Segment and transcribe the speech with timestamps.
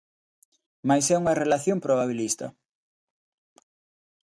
[0.87, 2.47] Mais é unha relación probabilista.